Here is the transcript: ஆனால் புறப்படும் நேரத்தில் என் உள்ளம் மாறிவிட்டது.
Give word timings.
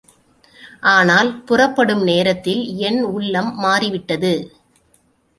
ஆனால் 0.91 1.43
புறப்படும் 1.43 2.01
நேரத்தில் 2.03 2.63
என் 2.79 3.03
உள்ளம் 3.09 3.51
மாறிவிட்டது. 3.55 4.33